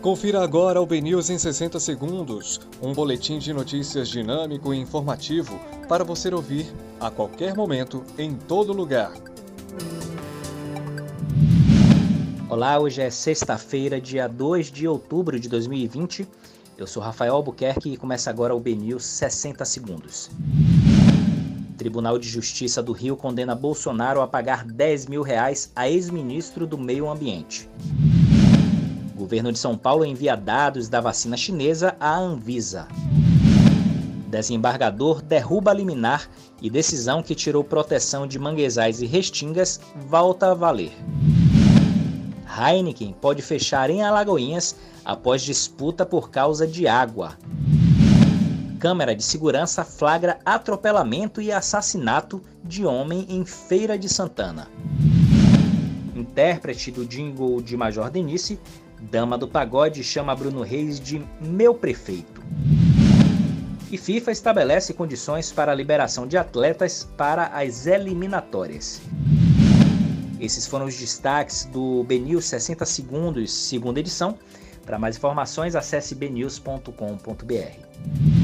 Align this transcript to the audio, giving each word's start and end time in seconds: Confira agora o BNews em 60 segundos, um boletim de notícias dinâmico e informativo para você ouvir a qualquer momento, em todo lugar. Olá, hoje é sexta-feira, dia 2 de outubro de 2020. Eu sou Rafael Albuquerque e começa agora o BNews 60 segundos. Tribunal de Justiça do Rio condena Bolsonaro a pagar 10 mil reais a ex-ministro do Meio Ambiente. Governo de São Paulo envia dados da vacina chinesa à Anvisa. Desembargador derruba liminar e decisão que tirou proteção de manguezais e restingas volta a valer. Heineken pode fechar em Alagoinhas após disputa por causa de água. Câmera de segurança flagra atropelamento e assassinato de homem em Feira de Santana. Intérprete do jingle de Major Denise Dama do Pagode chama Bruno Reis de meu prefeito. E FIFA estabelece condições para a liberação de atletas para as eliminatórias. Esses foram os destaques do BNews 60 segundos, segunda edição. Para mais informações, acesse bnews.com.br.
Confira 0.00 0.44
agora 0.44 0.80
o 0.80 0.86
BNews 0.86 1.28
em 1.28 1.38
60 1.38 1.80
segundos, 1.80 2.60
um 2.80 2.92
boletim 2.92 3.40
de 3.40 3.52
notícias 3.52 4.08
dinâmico 4.08 4.72
e 4.72 4.78
informativo 4.78 5.58
para 5.88 6.04
você 6.04 6.32
ouvir 6.32 6.72
a 7.00 7.10
qualquer 7.10 7.56
momento, 7.56 8.04
em 8.16 8.32
todo 8.32 8.72
lugar. 8.72 9.12
Olá, 12.48 12.78
hoje 12.78 13.02
é 13.02 13.10
sexta-feira, 13.10 14.00
dia 14.00 14.28
2 14.28 14.70
de 14.70 14.86
outubro 14.86 15.38
de 15.38 15.48
2020. 15.48 16.28
Eu 16.78 16.86
sou 16.86 17.02
Rafael 17.02 17.34
Albuquerque 17.34 17.92
e 17.92 17.96
começa 17.96 18.30
agora 18.30 18.54
o 18.54 18.60
BNews 18.60 19.04
60 19.04 19.64
segundos. 19.64 20.30
Tribunal 21.76 22.20
de 22.20 22.28
Justiça 22.28 22.80
do 22.80 22.92
Rio 22.92 23.16
condena 23.16 23.54
Bolsonaro 23.54 24.20
a 24.20 24.28
pagar 24.28 24.64
10 24.64 25.06
mil 25.06 25.22
reais 25.22 25.72
a 25.74 25.88
ex-ministro 25.88 26.68
do 26.68 26.78
Meio 26.78 27.10
Ambiente. 27.10 27.68
Governo 29.28 29.52
de 29.52 29.58
São 29.58 29.76
Paulo 29.76 30.06
envia 30.06 30.34
dados 30.34 30.88
da 30.88 31.02
vacina 31.02 31.36
chinesa 31.36 31.94
à 32.00 32.16
Anvisa. 32.16 32.88
Desembargador 34.26 35.20
derruba 35.20 35.70
liminar 35.70 36.30
e 36.62 36.70
decisão 36.70 37.22
que 37.22 37.34
tirou 37.34 37.62
proteção 37.62 38.26
de 38.26 38.38
manguezais 38.38 39.02
e 39.02 39.06
restingas 39.06 39.78
volta 39.94 40.50
a 40.50 40.54
valer. 40.54 40.96
Heineken 42.58 43.14
pode 43.20 43.42
fechar 43.42 43.90
em 43.90 44.02
Alagoinhas 44.02 44.74
após 45.04 45.42
disputa 45.42 46.06
por 46.06 46.30
causa 46.30 46.66
de 46.66 46.88
água. 46.88 47.36
Câmera 48.80 49.14
de 49.14 49.22
segurança 49.22 49.84
flagra 49.84 50.38
atropelamento 50.42 51.42
e 51.42 51.52
assassinato 51.52 52.42
de 52.64 52.86
homem 52.86 53.26
em 53.28 53.44
Feira 53.44 53.98
de 53.98 54.08
Santana. 54.08 54.68
Intérprete 56.38 56.92
do 56.92 57.04
jingle 57.04 57.60
de 57.60 57.76
Major 57.76 58.08
Denise 58.08 58.60
Dama 59.00 59.36
do 59.36 59.48
Pagode 59.48 60.04
chama 60.04 60.36
Bruno 60.36 60.62
Reis 60.62 61.00
de 61.00 61.20
meu 61.40 61.74
prefeito. 61.74 62.40
E 63.90 63.98
FIFA 63.98 64.30
estabelece 64.30 64.94
condições 64.94 65.50
para 65.50 65.72
a 65.72 65.74
liberação 65.74 66.28
de 66.28 66.38
atletas 66.38 67.08
para 67.16 67.46
as 67.46 67.88
eliminatórias. 67.88 69.02
Esses 70.38 70.64
foram 70.64 70.86
os 70.86 70.96
destaques 70.96 71.64
do 71.64 72.04
BNews 72.04 72.44
60 72.44 72.86
segundos, 72.86 73.52
segunda 73.52 73.98
edição. 73.98 74.38
Para 74.86 74.96
mais 74.96 75.16
informações, 75.16 75.74
acesse 75.74 76.14
bnews.com.br. 76.14 78.37